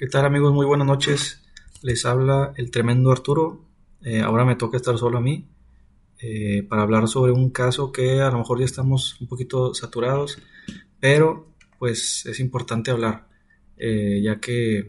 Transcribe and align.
¿Qué 0.00 0.06
tal 0.06 0.24
amigos? 0.24 0.54
Muy 0.54 0.64
buenas 0.64 0.86
noches. 0.86 1.42
Les 1.82 2.06
habla 2.06 2.54
el 2.56 2.70
tremendo 2.70 3.12
Arturo. 3.12 3.66
Eh, 4.00 4.22
ahora 4.22 4.46
me 4.46 4.56
toca 4.56 4.78
estar 4.78 4.96
solo 4.96 5.18
a 5.18 5.20
mí 5.20 5.46
eh, 6.22 6.62
para 6.66 6.80
hablar 6.80 7.06
sobre 7.06 7.32
un 7.32 7.50
caso 7.50 7.92
que 7.92 8.22
a 8.22 8.30
lo 8.30 8.38
mejor 8.38 8.60
ya 8.60 8.64
estamos 8.64 9.20
un 9.20 9.26
poquito 9.26 9.74
saturados, 9.74 10.38
pero 11.00 11.52
pues 11.78 12.24
es 12.24 12.40
importante 12.40 12.90
hablar, 12.90 13.28
eh, 13.76 14.22
ya 14.24 14.40
que 14.40 14.88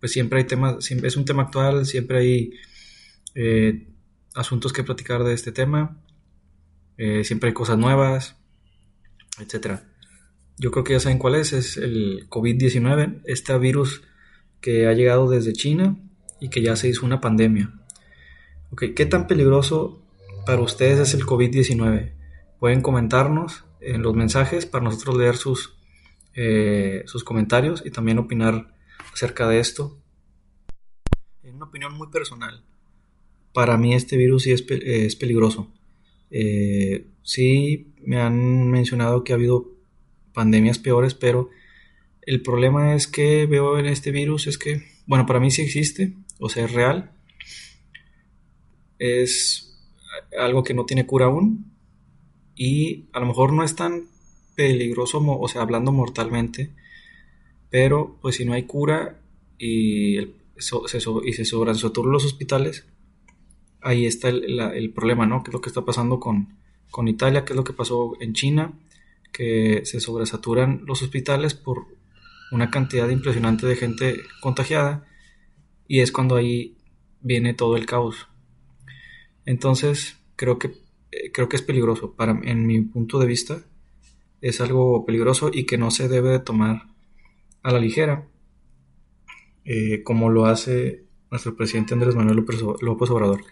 pues 0.00 0.10
siempre 0.10 0.40
hay 0.40 0.46
temas, 0.48 0.84
siempre 0.84 1.06
es 1.06 1.16
un 1.16 1.24
tema 1.24 1.44
actual, 1.44 1.86
siempre 1.86 2.18
hay 2.18 2.50
asuntos 4.34 4.72
que 4.72 4.82
platicar 4.82 5.22
de 5.22 5.32
este 5.32 5.52
tema, 5.52 6.02
siempre 7.22 7.50
hay 7.50 7.54
cosas 7.54 7.78
nuevas, 7.78 8.34
etcétera. 9.38 9.84
Yo 10.58 10.72
creo 10.72 10.82
que 10.82 10.94
ya 10.94 11.00
saben 11.00 11.18
cuál 11.18 11.36
es, 11.36 11.52
es 11.52 11.76
el 11.76 12.28
COVID-19, 12.28 13.22
este 13.24 13.56
virus 13.58 14.02
que 14.60 14.88
ha 14.88 14.92
llegado 14.92 15.30
desde 15.30 15.52
China 15.52 15.96
y 16.40 16.50
que 16.50 16.62
ya 16.62 16.74
se 16.74 16.88
hizo 16.88 17.06
una 17.06 17.20
pandemia. 17.20 17.72
Okay, 18.72 18.92
¿Qué 18.92 19.06
tan 19.06 19.28
peligroso 19.28 20.02
para 20.46 20.60
ustedes 20.60 20.98
es 20.98 21.14
el 21.14 21.24
COVID-19? 21.24 22.12
Pueden 22.58 22.82
comentarnos 22.82 23.64
en 23.80 24.02
los 24.02 24.14
mensajes 24.14 24.66
para 24.66 24.84
nosotros 24.84 25.16
leer 25.16 25.36
sus, 25.36 25.76
eh, 26.34 27.04
sus 27.06 27.22
comentarios 27.22 27.84
y 27.86 27.90
también 27.90 28.18
opinar 28.18 28.74
acerca 29.12 29.48
de 29.48 29.60
esto. 29.60 29.96
En 31.44 31.54
una 31.54 31.66
opinión 31.66 31.94
muy 31.94 32.08
personal, 32.08 32.64
para 33.52 33.76
mí 33.76 33.94
este 33.94 34.16
virus 34.16 34.42
sí 34.42 34.50
es, 34.50 34.64
es 34.68 35.14
peligroso. 35.14 35.72
Eh, 36.30 37.06
sí 37.22 37.94
me 38.04 38.20
han 38.20 38.70
mencionado 38.70 39.22
que 39.22 39.32
ha 39.32 39.36
habido 39.36 39.77
pandemias 40.38 40.78
peores, 40.78 41.14
pero 41.14 41.50
el 42.22 42.42
problema 42.42 42.94
es 42.94 43.08
que 43.08 43.46
veo 43.46 43.76
en 43.76 43.86
este 43.86 44.12
virus 44.12 44.46
es 44.46 44.56
que, 44.56 44.84
bueno, 45.04 45.26
para 45.26 45.40
mí 45.40 45.50
sí 45.50 45.62
existe, 45.62 46.12
o 46.38 46.48
sea, 46.48 46.66
es 46.66 46.72
real. 46.72 47.10
Es 49.00 49.76
algo 50.38 50.62
que 50.62 50.74
no 50.74 50.86
tiene 50.86 51.06
cura 51.06 51.26
aún 51.26 51.72
y 52.54 53.06
a 53.12 53.18
lo 53.18 53.26
mejor 53.26 53.52
no 53.52 53.64
es 53.64 53.74
tan 53.74 54.06
peligroso, 54.54 55.18
o 55.18 55.48
sea, 55.48 55.62
hablando 55.62 55.90
mortalmente, 55.90 56.70
pero 57.68 58.16
pues 58.22 58.36
si 58.36 58.44
no 58.44 58.52
hay 58.52 58.62
cura 58.62 59.18
y, 59.58 60.18
se, 60.56 60.98
y 61.24 61.32
se 61.32 61.44
sobresaturan 61.44 62.12
los 62.12 62.24
hospitales, 62.24 62.86
ahí 63.80 64.06
está 64.06 64.28
el, 64.28 64.92
problema, 64.94 65.26
¿no? 65.26 65.42
¿Qué 65.42 65.50
es 65.50 65.54
lo 65.54 65.60
que 65.60 65.70
está 65.70 65.84
pasando 65.84 66.20
con, 66.20 66.56
con 66.92 67.08
Italia? 67.08 67.44
¿Qué 67.44 67.54
es 67.54 67.56
lo 67.56 67.64
que 67.64 67.72
pasó 67.72 68.12
en 68.20 68.34
China? 68.34 68.72
Que 69.38 69.82
se 69.84 70.00
sobresaturan 70.00 70.82
los 70.84 71.00
hospitales 71.00 71.54
por 71.54 71.86
una 72.50 72.72
cantidad 72.72 73.08
impresionante 73.08 73.68
de 73.68 73.76
gente 73.76 74.20
contagiada 74.40 75.06
y 75.86 76.00
es 76.00 76.10
cuando 76.10 76.34
ahí 76.34 76.76
viene 77.20 77.54
todo 77.54 77.76
el 77.76 77.86
caos. 77.86 78.26
Entonces, 79.46 80.18
creo 80.34 80.58
que 80.58 80.72
eh, 81.12 81.30
creo 81.32 81.48
que 81.48 81.54
es 81.54 81.62
peligroso 81.62 82.14
para 82.14 82.32
en 82.32 82.66
mi 82.66 82.80
punto 82.80 83.20
de 83.20 83.28
vista 83.28 83.62
es 84.40 84.60
algo 84.60 85.06
peligroso 85.06 85.52
y 85.52 85.66
que 85.66 85.78
no 85.78 85.92
se 85.92 86.08
debe 86.08 86.30
de 86.30 86.40
tomar 86.40 86.88
a 87.62 87.70
la 87.70 87.78
ligera 87.78 88.26
eh, 89.64 90.02
como 90.02 90.30
lo 90.30 90.46
hace 90.46 91.04
nuestro 91.30 91.54
presidente 91.54 91.94
Andrés 91.94 92.16
Manuel 92.16 92.44
López 92.80 93.10
Obrador 93.10 93.42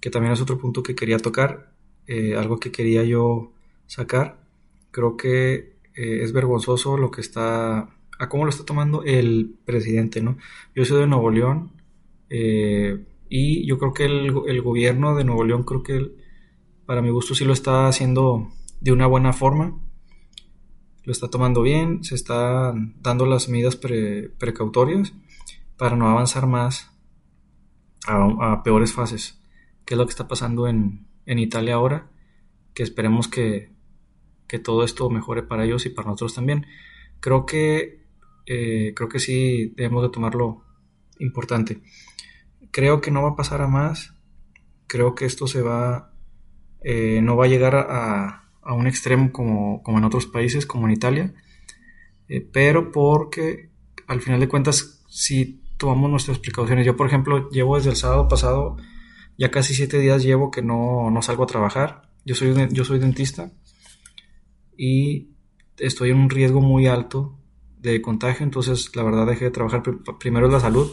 que 0.00 0.10
también 0.10 0.32
es 0.32 0.40
otro 0.40 0.58
punto 0.58 0.82
que 0.82 0.96
quería 0.96 1.18
tocar 1.18 1.72
eh, 2.08 2.34
algo 2.34 2.58
que 2.58 2.72
quería 2.72 3.04
yo 3.04 3.52
sacar 3.86 4.39
creo 4.90 5.16
que 5.16 5.76
eh, 5.94 6.22
es 6.22 6.32
vergonzoso 6.32 6.96
lo 6.96 7.10
que 7.10 7.20
está, 7.20 7.90
a 8.18 8.28
cómo 8.28 8.44
lo 8.44 8.50
está 8.50 8.64
tomando 8.64 9.02
el 9.02 9.54
presidente, 9.64 10.20
¿no? 10.22 10.36
Yo 10.74 10.84
soy 10.84 11.00
de 11.00 11.06
Nuevo 11.06 11.30
León 11.30 11.72
eh, 12.28 13.04
y 13.28 13.66
yo 13.66 13.78
creo 13.78 13.92
que 13.92 14.04
el, 14.04 14.62
gobierno 14.62 15.16
de 15.16 15.24
Nuevo 15.24 15.44
León, 15.44 15.64
creo 15.64 15.82
que 15.82 16.14
para 16.86 17.02
mi 17.02 17.10
gusto 17.10 17.34
sí 17.34 17.44
lo 17.44 17.52
está 17.52 17.86
haciendo 17.86 18.50
de 18.80 18.92
una 18.92 19.06
buena 19.06 19.32
forma, 19.32 19.78
lo 21.04 21.12
está 21.12 21.28
tomando 21.28 21.62
bien, 21.62 22.04
se 22.04 22.14
están 22.14 22.94
dando 23.00 23.26
las 23.26 23.48
medidas 23.48 23.76
precautorias 23.76 25.12
para 25.76 25.96
no 25.96 26.08
avanzar 26.08 26.46
más 26.46 26.90
a, 28.06 28.62
peores 28.62 28.92
fases, 28.92 29.40
que 29.84 29.94
es 29.94 29.98
lo 29.98 30.06
que 30.06 30.10
está 30.10 30.28
pasando 30.28 30.66
en, 30.68 31.06
en 31.26 31.38
Italia 31.38 31.74
ahora, 31.74 32.10
que 32.74 32.82
esperemos 32.82 33.28
que 33.28 33.70
que 34.50 34.58
todo 34.58 34.82
esto 34.82 35.08
mejore 35.08 35.44
para 35.44 35.64
ellos 35.64 35.86
y 35.86 35.90
para 35.90 36.08
nosotros 36.08 36.34
también. 36.34 36.66
Creo 37.20 37.46
que, 37.46 38.02
eh, 38.46 38.92
creo 38.96 39.08
que 39.08 39.20
sí 39.20 39.72
debemos 39.76 40.02
de 40.02 40.08
tomarlo 40.08 40.64
importante. 41.20 41.80
Creo 42.72 43.00
que 43.00 43.12
no 43.12 43.22
va 43.22 43.30
a 43.30 43.36
pasar 43.36 43.62
a 43.62 43.68
más. 43.68 44.12
Creo 44.88 45.14
que 45.14 45.24
esto 45.24 45.46
se 45.46 45.62
va, 45.62 46.14
eh, 46.82 47.20
no 47.22 47.36
va 47.36 47.44
a 47.44 47.48
llegar 47.48 47.76
a, 47.76 48.48
un 48.74 48.88
extremo 48.88 49.30
como, 49.30 49.82
en 49.86 50.04
otros 50.04 50.26
países, 50.26 50.66
como 50.66 50.88
en 50.88 50.94
Italia. 50.94 51.32
Eh, 52.28 52.40
pero 52.40 52.90
porque 52.90 53.70
al 54.08 54.20
final 54.20 54.40
de 54.40 54.48
cuentas, 54.48 55.04
si 55.08 55.62
tomamos 55.76 56.10
nuestras 56.10 56.40
precauciones, 56.40 56.84
yo 56.84 56.96
por 56.96 57.06
ejemplo 57.06 57.48
llevo 57.50 57.76
desde 57.76 57.90
el 57.90 57.96
sábado 57.96 58.26
pasado, 58.26 58.78
ya 59.38 59.52
casi 59.52 59.74
siete 59.74 60.00
días 60.00 60.24
llevo 60.24 60.50
que 60.50 60.60
no, 60.60 61.08
no 61.08 61.22
salgo 61.22 61.44
a 61.44 61.46
trabajar. 61.46 62.10
Yo 62.24 62.34
soy, 62.34 62.52
yo 62.72 62.84
soy 62.84 62.98
dentista 62.98 63.52
y 64.82 65.28
estoy 65.76 66.08
en 66.08 66.16
un 66.16 66.30
riesgo 66.30 66.62
muy 66.62 66.86
alto 66.86 67.36
de 67.76 68.00
contagio, 68.00 68.44
entonces 68.44 68.96
la 68.96 69.02
verdad 69.02 69.26
dejé 69.26 69.44
de 69.44 69.50
trabajar. 69.50 69.82
Primero 70.18 70.48
la 70.48 70.58
salud, 70.58 70.90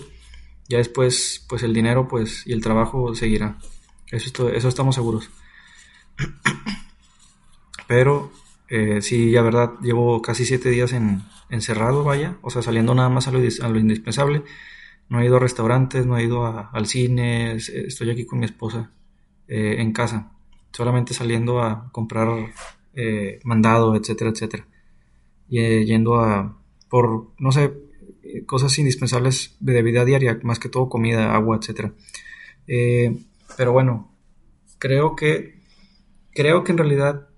ya 0.68 0.78
después 0.78 1.46
pues 1.48 1.64
el 1.64 1.74
dinero 1.74 2.10
pues 2.10 2.46
y 2.46 2.52
el 2.52 2.62
trabajo 2.62 3.16
seguirá. 3.16 3.60
Eso, 4.12 4.50
eso 4.50 4.68
estamos 4.68 4.96
seguros. 4.96 5.30
Pero 7.88 8.30
eh, 8.68 9.02
sí, 9.02 9.32
ya 9.32 9.42
verdad, 9.42 9.76
llevo 9.82 10.22
casi 10.22 10.46
siete 10.46 10.70
días 10.70 10.92
en, 10.92 11.24
encerrado, 11.50 12.04
vaya, 12.04 12.40
o 12.42 12.50
sea, 12.50 12.62
saliendo 12.62 12.94
nada 12.94 13.08
más 13.08 13.30
a 13.30 13.32
lo, 13.32 13.80
indispensable. 13.80 14.44
No 15.08 15.22
he 15.22 15.26
ido 15.26 15.38
a 15.38 15.40
restaurantes, 15.40 16.06
no 16.06 16.18
he 16.18 16.26
ido 16.26 16.46
al 16.46 16.88
cine, 16.88 17.54
estoy 17.56 18.10
aquí 18.10 18.26
con 18.26 18.40
mi 18.40 18.46
esposa 18.48 18.92
eh, 19.48 19.78
en 19.80 19.94
casa, 19.94 20.34
solamente 20.74 21.14
saliendo 21.14 21.62
a 21.62 21.90
comprar 21.94 22.28
eh, 23.00 23.40
mandado, 23.44 23.96
etcétera, 23.96 24.32
etcétera. 24.32 24.68
Y, 25.48 25.60
eh, 25.60 25.86
yendo 25.86 26.16
a, 26.16 26.60
por, 26.90 27.28
no 27.38 27.52
sé, 27.52 27.72
cosas 28.48 28.78
indispensables 28.80 29.56
de 29.60 29.84
vida 29.84 30.04
diaria, 30.04 30.40
más 30.42 30.58
que 30.58 30.68
todo 30.68 30.90
comida, 30.90 31.36
agua, 31.36 31.58
etcétera. 31.58 31.94
Eh, 32.66 33.16
pero 33.56 33.72
bueno, 33.72 34.12
creo 34.80 35.16
que, 35.16 35.62
creo 36.32 36.64
que 36.64 36.72
en 36.72 36.80
realidad, 36.80 37.30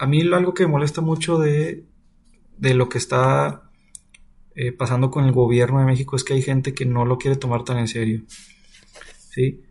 a 0.00 0.08
mí 0.08 0.22
algo 0.22 0.54
que 0.54 0.64
me 0.64 0.72
molesta 0.72 1.00
mucho 1.00 1.38
de, 1.38 1.84
de 2.58 2.74
lo 2.74 2.88
que 2.88 2.98
está 2.98 3.70
pasando 4.78 5.10
con 5.10 5.24
el 5.24 5.32
gobierno 5.32 5.80
de 5.80 5.84
México 5.84 6.14
es 6.16 6.22
que 6.22 6.32
hay 6.32 6.42
gente 6.42 6.74
que 6.74 6.84
no 6.84 7.04
lo 7.04 7.18
quiere 7.18 7.36
tomar 7.36 7.62
tan 7.64 7.78
en 7.78 7.88
serio. 7.88 8.22
¿sí? 9.30 9.62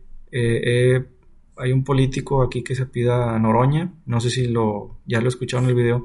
Hay 1.56 1.72
un 1.72 1.84
político 1.84 2.42
aquí 2.42 2.62
que 2.62 2.74
se 2.74 2.86
pida 2.86 3.38
Noroña, 3.38 3.92
no 4.06 4.20
sé 4.20 4.30
si 4.30 4.48
lo 4.48 4.98
ya 5.06 5.20
lo 5.20 5.28
escucharon 5.28 5.64
en 5.64 5.70
el 5.70 5.76
video, 5.76 6.04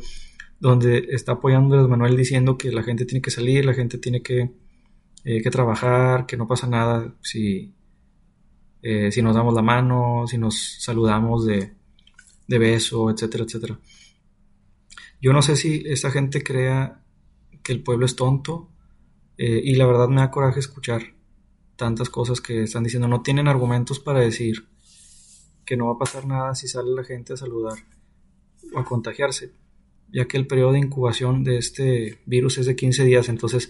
donde 0.60 1.08
está 1.12 1.34
apoyando 1.34 1.80
a 1.80 1.88
Manuel 1.88 2.18
diciendo 2.18 2.58
que 2.58 2.72
la 2.72 2.84
gente 2.84 3.06
tiene 3.06 3.22
que 3.22 3.32
salir, 3.32 3.66
la 3.66 3.74
gente 3.74 3.98
tiene 3.98 4.22
que, 4.22 4.52
eh, 5.24 5.42
que 5.42 5.50
trabajar, 5.50 6.26
que 6.26 6.38
no 6.38 6.48
pasa 6.48 6.68
nada 6.68 7.16
si, 7.22 7.74
eh, 8.82 9.12
si 9.12 9.22
nos 9.22 9.36
damos 9.36 9.54
la 9.54 9.62
mano, 9.62 10.26
si 10.28 10.38
nos 10.38 10.84
saludamos 10.84 11.46
de, 11.46 11.74
de 12.48 12.60
beso, 12.60 13.10
etcétera, 13.10 13.46
etcétera. 13.46 13.80
Yo 15.22 15.34
no 15.34 15.42
sé 15.42 15.56
si 15.56 15.84
esta 15.86 16.12
gente 16.12 16.44
crea 16.44 17.02
que 17.64 17.74
el 17.74 17.84
pueblo 17.84 18.06
es 18.06 18.16
tonto 18.16 18.70
eh, 19.38 19.62
y 19.64 19.76
la 19.76 19.86
verdad 19.86 20.08
me 20.08 20.22
da 20.22 20.32
coraje 20.32 20.60
escuchar 20.60 21.14
tantas 21.76 22.10
cosas 22.10 22.42
que 22.42 22.64
están 22.64 22.84
diciendo. 22.84 23.08
No 23.08 23.22
tienen 23.22 23.48
argumentos 23.48 24.00
para 24.00 24.20
decir 24.20 24.68
que 25.70 25.78
no 25.78 25.86
va 25.86 25.94
a 25.94 25.98
pasar 26.00 26.26
nada 26.26 26.56
si 26.56 26.68
sale 26.68 26.90
la 26.90 27.04
gente 27.04 27.34
a 27.34 27.38
saludar 27.38 27.78
o 28.74 28.80
a 28.80 28.86
contagiarse. 28.86 29.52
ya 30.12 30.26
que 30.26 30.38
el 30.38 30.48
periodo 30.48 30.72
de 30.72 30.80
incubación 30.80 31.44
de 31.44 31.60
este 31.60 32.18
virus 32.26 32.58
es 32.58 32.66
de 32.66 32.76
15 32.76 33.04
días, 33.04 33.30
entonces 33.30 33.70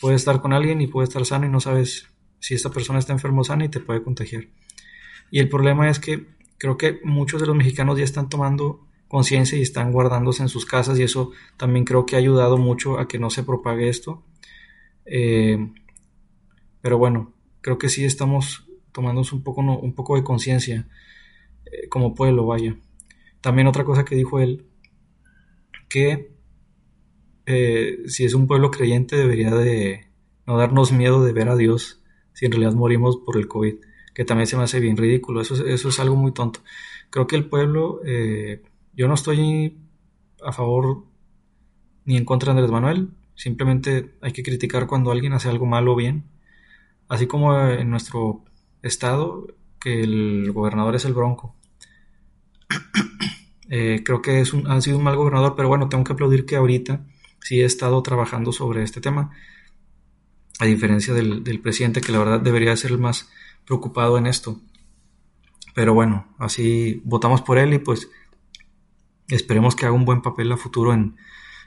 puede 0.00 0.14
estar 0.14 0.40
con 0.40 0.52
alguien 0.52 0.80
y 0.80 0.86
puede 0.86 1.08
estar 1.08 1.26
sano 1.26 1.46
y 1.46 1.48
no 1.48 1.58
sabes 1.58 2.06
si 2.38 2.54
esta 2.54 2.70
persona 2.70 3.00
está 3.00 3.12
enfermo 3.12 3.40
o 3.40 3.44
sana 3.44 3.64
y 3.64 3.68
te 3.68 3.80
puede 3.80 4.00
contagiar. 4.00 4.44
Y 5.32 5.40
el 5.40 5.48
problema 5.48 5.90
es 5.90 5.98
que 5.98 6.28
creo 6.56 6.76
que 6.76 7.00
muchos 7.02 7.40
de 7.40 7.48
los 7.48 7.56
mexicanos 7.56 7.98
ya 7.98 8.04
están 8.04 8.28
tomando 8.28 8.86
conciencia 9.08 9.58
y 9.58 9.62
están 9.62 9.90
guardándose 9.90 10.44
en 10.44 10.48
sus 10.48 10.66
casas 10.66 11.00
y 11.00 11.02
eso 11.02 11.32
también 11.56 11.84
creo 11.84 12.06
que 12.06 12.14
ha 12.14 12.20
ayudado 12.20 12.58
mucho 12.58 13.00
a 13.00 13.08
que 13.08 13.18
no 13.18 13.28
se 13.28 13.42
propague 13.42 13.88
esto. 13.88 14.22
Eh, 15.04 15.58
pero 16.80 16.96
bueno, 16.96 17.32
creo 17.60 17.76
que 17.76 17.88
sí 17.88 18.04
estamos 18.04 18.68
tomándonos 18.92 19.32
un 19.32 19.42
poco, 19.42 19.62
un 19.62 19.94
poco 19.96 20.14
de 20.14 20.22
conciencia 20.22 20.86
eh, 21.72 21.88
como 21.88 22.14
pueblo, 22.14 22.46
vaya. 22.46 22.76
También 23.40 23.66
otra 23.66 23.84
cosa 23.84 24.04
que 24.04 24.14
dijo 24.14 24.40
él, 24.40 24.66
que 25.88 26.32
eh, 27.46 27.98
si 28.06 28.24
es 28.24 28.34
un 28.34 28.46
pueblo 28.46 28.70
creyente 28.70 29.16
debería 29.16 29.50
de 29.50 30.06
no 30.46 30.56
darnos 30.56 30.92
miedo 30.92 31.24
de 31.24 31.32
ver 31.32 31.48
a 31.48 31.56
Dios 31.56 32.02
si 32.32 32.46
en 32.46 32.52
realidad 32.52 32.74
morimos 32.74 33.16
por 33.18 33.36
el 33.36 33.48
COVID, 33.48 33.74
que 34.14 34.24
también 34.24 34.46
se 34.46 34.56
me 34.56 34.62
hace 34.62 34.80
bien 34.80 34.96
ridículo, 34.96 35.40
eso, 35.40 35.66
eso 35.66 35.88
es 35.88 36.00
algo 36.00 36.16
muy 36.16 36.32
tonto. 36.32 36.60
Creo 37.10 37.26
que 37.26 37.36
el 37.36 37.46
pueblo, 37.48 38.00
eh, 38.04 38.62
yo 38.94 39.08
no 39.08 39.14
estoy 39.14 39.78
a 40.44 40.52
favor 40.52 41.04
ni 42.04 42.16
en 42.16 42.24
contra 42.24 42.52
de 42.52 42.60
Andrés 42.60 42.72
Manuel, 42.72 43.10
simplemente 43.34 44.14
hay 44.20 44.32
que 44.32 44.42
criticar 44.42 44.86
cuando 44.86 45.10
alguien 45.10 45.32
hace 45.32 45.48
algo 45.48 45.66
malo 45.66 45.92
o 45.92 45.96
bien, 45.96 46.24
así 47.08 47.26
como 47.26 47.58
en 47.58 47.90
nuestro 47.90 48.44
estado, 48.82 49.48
que 49.80 50.02
el 50.02 50.52
gobernador 50.52 50.94
es 50.94 51.04
el 51.04 51.14
Bronco. 51.14 51.56
Eh, 53.70 54.02
creo 54.04 54.20
que 54.20 54.40
es 54.40 54.52
un, 54.52 54.66
ha 54.66 54.80
sido 54.80 54.98
un 54.98 55.04
mal 55.04 55.16
gobernador, 55.16 55.54
pero 55.56 55.68
bueno, 55.68 55.88
tengo 55.88 56.02
que 56.02 56.12
aplaudir 56.12 56.44
que 56.44 56.56
ahorita 56.56 57.06
sí 57.40 57.60
he 57.60 57.64
estado 57.64 58.02
trabajando 58.02 58.52
sobre 58.52 58.82
este 58.82 59.00
tema, 59.00 59.30
a 60.58 60.64
diferencia 60.66 61.14
del, 61.14 61.60
presidente, 61.62 62.00
que 62.00 62.12
la 62.12 62.18
verdad 62.18 62.40
debería 62.40 62.76
ser 62.76 62.90
el 62.90 62.98
más 62.98 63.30
preocupado 63.64 64.18
en 64.18 64.26
esto. 64.26 64.60
Pero 65.72 65.94
bueno, 65.94 66.26
así 66.38 67.00
votamos 67.04 67.42
por 67.42 67.58
él 67.58 67.72
y 67.72 67.78
pues 67.78 68.10
esperemos 69.28 69.76
que 69.76 69.86
haga 69.86 69.94
un 69.94 70.04
buen 70.04 70.20
papel 70.20 70.50
a 70.50 70.56
futuro 70.56 70.92
en, 70.92 71.16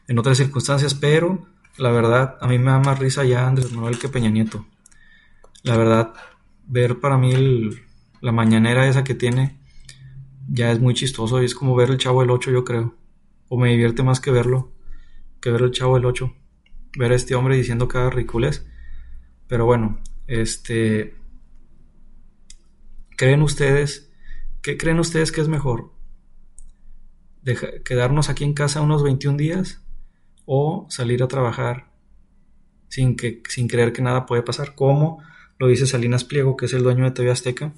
en 0.09 0.19
otras 0.19 0.37
circunstancias, 0.37 0.93
pero 0.93 1.47
la 1.77 1.89
verdad 1.91 2.37
a 2.41 2.47
mí 2.47 2.59
me 2.59 2.71
da 2.71 2.79
más 2.79 2.99
risa 2.99 3.23
ya 3.23 3.47
Andrés 3.47 3.71
Manuel 3.71 3.97
que 3.97 4.09
Peña 4.09 4.29
Nieto. 4.29 4.65
La 5.63 5.77
verdad, 5.77 6.13
ver 6.67 6.99
para 6.99 7.17
mí 7.17 7.69
la 8.19 8.33
mañanera 8.33 8.87
esa 8.87 9.05
que 9.05 9.15
tiene 9.15 9.62
ya 10.47 10.71
es 10.71 10.79
muy 10.79 10.93
chistoso 10.93 11.41
y 11.41 11.45
es 11.45 11.55
como 11.55 11.75
ver 11.75 11.89
el 11.89 11.97
Chavo 11.97 12.21
del 12.21 12.31
8, 12.31 12.51
yo 12.51 12.63
creo. 12.63 12.95
O 13.49 13.57
me 13.57 13.69
divierte 13.69 14.03
más 14.03 14.19
que 14.19 14.31
verlo, 14.31 14.71
que 15.41 15.51
ver 15.51 15.61
el 15.61 15.71
Chavo 15.71 15.95
del 15.95 16.05
8. 16.05 16.33
Ver 16.97 17.11
a 17.11 17.15
este 17.15 17.35
hombre 17.35 17.55
diciendo 17.55 17.87
cada 17.87 18.09
ridiculez. 18.09 18.65
Pero 19.47 19.65
bueno, 19.65 19.99
este. 20.27 21.15
¿Creen 23.15 23.41
ustedes? 23.41 24.11
¿Qué 24.61 24.77
creen 24.77 24.99
ustedes 24.99 25.31
que 25.31 25.41
es 25.41 25.47
mejor? 25.47 25.91
¿Quedarnos 27.83 28.29
aquí 28.29 28.43
en 28.43 28.53
casa 28.53 28.81
unos 28.81 29.03
21 29.03 29.37
días? 29.37 29.81
¿O 30.45 30.87
salir 30.89 31.21
a 31.23 31.27
trabajar 31.27 31.91
sin, 32.87 33.15
que, 33.15 33.43
sin 33.49 33.67
creer 33.67 33.91
que 33.91 34.01
nada 34.01 34.25
puede 34.25 34.41
pasar? 34.41 34.75
Como 34.75 35.21
lo 35.59 35.67
dice 35.67 35.85
Salinas 35.85 36.23
Pliego, 36.23 36.55
que 36.57 36.65
es 36.65 36.73
el 36.73 36.83
dueño 36.83 37.03
de 37.03 37.11
TV 37.11 37.31
Azteca. 37.31 37.73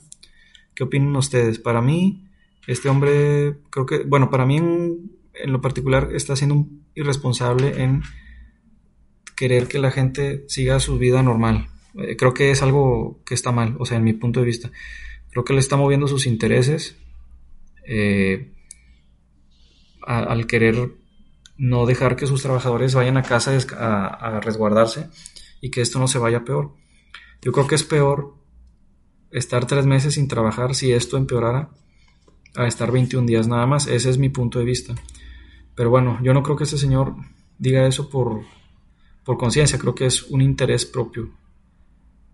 ¿Qué 0.74 0.84
opinan 0.84 1.16
ustedes? 1.16 1.60
Para 1.60 1.82
mí, 1.82 2.26
este 2.68 2.90
hombre, 2.90 3.58
creo 3.70 3.86
que, 3.86 4.04
bueno, 4.04 4.30
para 4.30 4.46
mí 4.46 4.58
en, 4.58 5.12
lo 5.46 5.62
particular 5.62 6.10
está 6.14 6.36
siendo 6.36 6.56
un 6.56 6.86
irresponsable 6.96 7.84
en 7.84 8.02
querer 9.36 9.68
que 9.68 9.80
la 9.80 9.92
gente 9.92 10.46
siga 10.48 10.80
su 10.80 10.98
vida 10.98 11.22
normal. 11.22 11.68
Eh, 11.96 12.16
creo 12.18 12.34
que 12.34 12.52
es 12.52 12.62
algo 12.62 13.22
que 13.26 13.34
está 13.34 13.52
mal, 13.52 13.76
o 13.80 13.86
sea, 13.86 13.98
en 13.98 14.04
mi 14.04 14.14
punto 14.14 14.40
de 14.40 14.46
vista. 14.46 14.72
Creo 15.30 15.44
que 15.44 15.54
le 15.54 15.60
está 15.60 15.76
moviendo 15.76 16.08
sus 16.08 16.26
intereses 16.26 16.98
eh, 17.86 18.52
al 20.02 20.48
querer 20.48 20.92
no 21.58 21.86
dejar 21.86 22.16
que 22.16 22.28
sus 22.28 22.42
trabajadores 22.42 22.94
vayan 22.96 23.18
a 23.18 23.24
casa 23.24 23.58
a, 23.78 24.06
a, 24.08 24.40
resguardarse 24.40 25.10
y 25.62 25.72
que 25.72 25.82
esto 25.82 26.00
no 26.00 26.08
se 26.08 26.20
vaya 26.20 26.44
peor. 26.44 26.74
Yo 27.42 27.52
creo 27.52 27.68
que 27.68 27.76
es 27.76 27.84
peor 27.84 28.36
estar 29.32 29.66
tres 29.66 29.86
meses 29.86 30.14
sin 30.14 30.28
trabajar 30.28 30.76
si 30.76 30.92
esto 30.92 31.18
empeorara 31.18 31.70
a 32.56 32.68
estar 32.68 32.92
21 32.92 33.28
días 33.28 33.48
nada 33.48 33.66
más. 33.66 33.88
Ese 33.88 34.10
es 34.10 34.18
mi 34.18 34.30
punto 34.30 34.60
de 34.60 34.66
vista. 34.66 34.96
Pero 35.76 35.90
bueno, 35.90 36.20
yo 36.22 36.34
no 36.34 36.44
creo 36.44 36.56
que 36.56 36.64
este 36.64 36.78
señor 36.78 37.16
diga 37.58 37.86
eso 37.86 38.10
por, 38.10 38.42
por 39.24 39.38
conciencia, 39.38 39.80
creo 39.80 39.96
que 39.96 40.06
es 40.06 40.24
un 40.24 40.42
interés 40.42 40.86
propio 40.86 41.30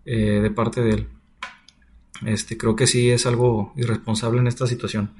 eh, 0.04 0.40
de 0.40 0.50
parte 0.50 0.80
de 0.82 0.90
él. 0.90 1.08
Este, 2.24 2.56
creo 2.56 2.76
que 2.76 2.86
sí 2.86 3.10
es 3.10 3.26
algo 3.26 3.72
irresponsable 3.76 4.40
en 4.40 4.46
esta 4.46 4.66
situación. 4.66 5.14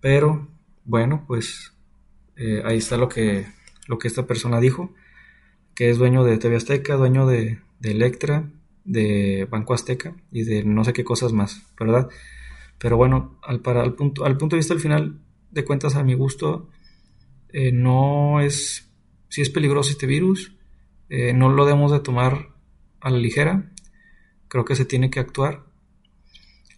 Pero 0.00 0.48
bueno, 0.84 1.24
pues 1.26 1.72
eh, 2.36 2.62
ahí 2.64 2.78
está 2.78 2.96
lo 2.96 3.08
que, 3.08 3.46
lo 3.86 3.98
que 3.98 4.08
esta 4.08 4.26
persona 4.26 4.60
dijo, 4.60 4.94
que 5.74 5.90
es 5.90 5.98
dueño 5.98 6.24
de 6.24 6.38
TV 6.38 6.56
Azteca, 6.56 6.96
dueño 6.96 7.26
de, 7.26 7.60
de 7.80 7.90
Electra, 7.90 8.50
de 8.84 9.46
Banco 9.50 9.74
Azteca 9.74 10.14
y 10.32 10.44
de 10.44 10.64
no 10.64 10.84
sé 10.84 10.92
qué 10.92 11.04
cosas 11.04 11.32
más, 11.32 11.62
¿verdad? 11.78 12.08
Pero 12.78 12.96
bueno, 12.96 13.38
al, 13.42 13.60
para, 13.60 13.82
al, 13.82 13.94
punto, 13.94 14.24
al 14.24 14.36
punto 14.36 14.56
de 14.56 14.60
vista 14.60 14.74
al 14.74 14.80
final 14.80 15.20
de 15.50 15.64
cuentas, 15.64 15.96
a 15.96 16.04
mi 16.04 16.14
gusto, 16.14 16.68
eh, 17.50 17.72
no 17.72 18.40
es, 18.40 18.90
si 19.28 19.42
es 19.42 19.50
peligroso 19.50 19.90
este 19.90 20.06
virus, 20.06 20.52
eh, 21.08 21.32
no 21.32 21.48
lo 21.48 21.64
debemos 21.64 21.90
de 21.90 22.00
tomar 22.00 22.50
a 23.00 23.10
la 23.10 23.18
ligera, 23.18 23.72
creo 24.48 24.64
que 24.64 24.76
se 24.76 24.84
tiene 24.84 25.10
que 25.10 25.20
actuar 25.20 25.64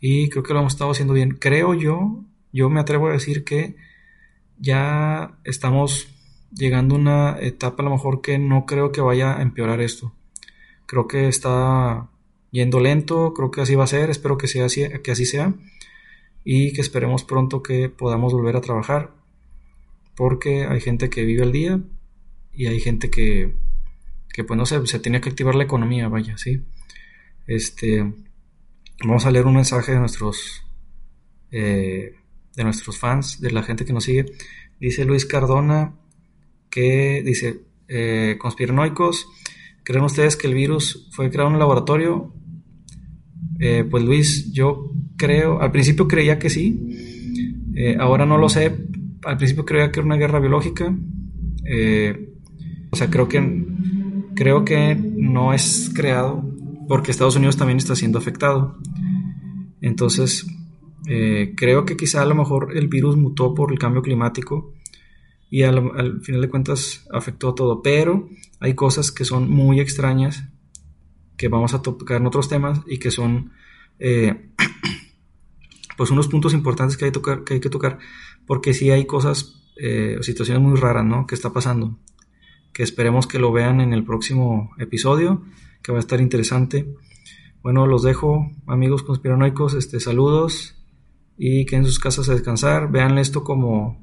y 0.00 0.28
creo 0.30 0.42
que 0.42 0.54
lo 0.54 0.60
hemos 0.60 0.72
estado 0.72 0.90
haciendo 0.90 1.14
bien. 1.14 1.32
Creo 1.32 1.74
yo, 1.74 2.24
yo 2.52 2.70
me 2.70 2.80
atrevo 2.80 3.08
a 3.08 3.12
decir 3.12 3.44
que 3.44 3.76
ya 4.58 5.38
estamos 5.44 6.08
llegando 6.52 6.94
a 6.94 6.98
una 6.98 7.36
etapa 7.40 7.82
a 7.82 7.86
lo 7.86 7.92
mejor 7.92 8.22
que 8.22 8.38
no 8.38 8.66
creo 8.66 8.92
que 8.92 9.00
vaya 9.00 9.36
a 9.36 9.42
empeorar 9.42 9.80
esto. 9.80 10.14
Creo 10.86 11.06
que 11.06 11.28
está 11.28 12.08
yendo 12.50 12.80
lento, 12.80 13.34
creo 13.34 13.50
que 13.50 13.60
así 13.60 13.74
va 13.74 13.84
a 13.84 13.88
ser, 13.88 14.10
espero 14.10 14.38
que, 14.38 14.48
sea 14.48 14.66
que 15.02 15.10
así 15.10 15.26
sea 15.26 15.54
y 16.44 16.72
que 16.72 16.80
esperemos 16.80 17.24
pronto 17.24 17.62
que 17.62 17.88
podamos 17.88 18.32
volver 18.32 18.56
a 18.56 18.60
trabajar 18.60 19.14
porque 20.20 20.66
hay 20.66 20.80
gente 20.80 21.08
que 21.08 21.24
vive 21.24 21.42
al 21.42 21.52
día 21.52 21.80
y 22.52 22.66
hay 22.66 22.78
gente 22.80 23.10
que, 23.10 23.54
que 24.32 24.44
pues 24.44 24.58
no 24.58 24.66
sé, 24.66 24.86
se 24.86 24.98
tiene 24.98 25.20
que 25.20 25.30
activar 25.30 25.54
la 25.54 25.64
economía, 25.64 26.08
vaya, 26.08 26.36
¿sí? 26.36 26.62
Este, 27.46 28.12
vamos 29.02 29.24
a 29.24 29.30
leer 29.30 29.46
un 29.46 29.54
mensaje 29.54 29.92
de 29.92 29.98
nuestros, 29.98 30.62
eh, 31.50 32.16
de 32.54 32.64
nuestros 32.64 32.98
fans, 32.98 33.40
de 33.40 33.50
la 33.50 33.62
gente 33.62 33.84
que 33.84 33.92
nos 33.92 34.04
sigue. 34.04 34.26
Dice 34.78 35.04
Luis 35.04 35.24
Cardona 35.24 35.96
que 36.70 37.22
dice, 37.24 37.62
eh, 37.88 38.36
conspiranoicos, 38.38 39.26
¿creen 39.82 40.04
ustedes 40.04 40.36
que 40.36 40.46
el 40.46 40.54
virus 40.54 41.08
fue 41.12 41.30
creado 41.30 41.48
en 41.48 41.54
un 41.54 41.60
laboratorio? 41.60 42.32
Eh, 43.58 43.84
pues 43.90 44.04
Luis, 44.04 44.52
yo 44.52 44.92
creo, 45.20 45.60
al 45.60 45.70
principio 45.70 46.08
creía 46.08 46.38
que 46.38 46.48
sí, 46.48 46.80
eh, 47.74 47.96
ahora 48.00 48.24
no 48.24 48.38
lo 48.38 48.48
sé, 48.48 48.74
al 49.22 49.36
principio 49.36 49.66
creía 49.66 49.92
que 49.92 50.00
era 50.00 50.06
una 50.06 50.16
guerra 50.16 50.40
biológica, 50.40 50.96
eh, 51.66 52.32
o 52.90 52.96
sea, 52.96 53.10
creo 53.10 53.28
que, 53.28 53.66
creo 54.34 54.64
que 54.64 54.94
no 54.96 55.52
es 55.52 55.92
creado 55.94 56.42
porque 56.88 57.10
Estados 57.10 57.36
Unidos 57.36 57.58
también 57.58 57.76
está 57.76 57.94
siendo 57.94 58.18
afectado. 58.18 58.78
Entonces, 59.82 60.46
creo 61.56 61.84
que 61.84 61.96
quizá 61.96 62.22
a 62.22 62.26
lo 62.26 62.34
mejor 62.34 62.76
el 62.76 62.88
virus 62.88 63.16
mutó 63.16 63.54
por 63.54 63.72
el 63.72 63.78
cambio 63.78 64.02
climático 64.02 64.72
y 65.50 65.62
al, 65.62 65.78
al, 65.96 66.20
final 66.22 66.40
de 66.40 66.48
cuentas 66.48 67.06
afectó 67.12 67.50
a 67.50 67.54
todo, 67.54 67.82
pero 67.82 68.28
hay 68.58 68.74
cosas 68.74 69.12
que 69.12 69.24
son 69.24 69.50
muy 69.50 69.80
extrañas 69.80 70.44
que 71.36 71.48
vamos 71.48 71.74
a 71.74 71.82
tocar 71.82 72.18
en 72.18 72.26
otros 72.26 72.48
temas 72.48 72.80
y 72.86 72.98
que 72.98 73.10
son 73.10 73.52
eh, 73.98 74.50
pues 76.00 76.10
unos 76.10 76.28
puntos 76.28 76.54
importantes 76.54 76.96
que 76.96 77.04
hay, 77.04 77.12
tocar, 77.12 77.44
que 77.44 77.52
hay 77.52 77.60
que 77.60 77.68
tocar 77.68 77.98
porque 78.46 78.72
sí 78.72 78.90
hay 78.90 79.04
cosas 79.04 79.66
eh, 79.76 80.16
situaciones 80.22 80.62
muy 80.62 80.80
raras 80.80 81.04
¿no? 81.04 81.26
que 81.26 81.34
está 81.34 81.52
pasando 81.52 81.98
que 82.72 82.82
esperemos 82.82 83.26
que 83.26 83.38
lo 83.38 83.52
vean 83.52 83.82
en 83.82 83.92
el 83.92 84.02
próximo 84.02 84.70
episodio 84.78 85.42
que 85.82 85.92
va 85.92 85.98
a 85.98 86.00
estar 86.00 86.22
interesante 86.22 86.90
bueno 87.62 87.86
los 87.86 88.02
dejo 88.02 88.50
amigos 88.66 89.02
conspiranoicos 89.02 89.74
este 89.74 90.00
saludos 90.00 90.74
y 91.36 91.66
que 91.66 91.76
en 91.76 91.84
sus 91.84 91.98
casas 91.98 92.30
a 92.30 92.32
descansar 92.32 92.90
vean 92.90 93.18
esto 93.18 93.44
como 93.44 94.02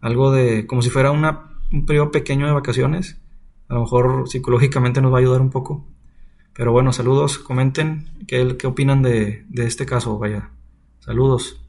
algo 0.00 0.30
de 0.30 0.68
como 0.68 0.80
si 0.80 0.90
fuera 0.90 1.10
una, 1.10 1.58
un 1.72 1.86
periodo 1.86 2.12
pequeño 2.12 2.46
de 2.46 2.52
vacaciones 2.52 3.20
a 3.66 3.74
lo 3.74 3.80
mejor 3.80 4.28
psicológicamente 4.28 5.02
nos 5.02 5.12
va 5.12 5.16
a 5.16 5.20
ayudar 5.22 5.40
un 5.40 5.50
poco 5.50 5.88
pero 6.54 6.70
bueno, 6.70 6.92
saludos, 6.92 7.38
comenten 7.38 8.10
qué, 8.28 8.58
qué 8.58 8.66
opinan 8.66 9.02
de, 9.02 9.46
de 9.48 9.66
este 9.66 9.86
caso, 9.86 10.18
vaya. 10.18 10.50
Saludos. 11.04 11.61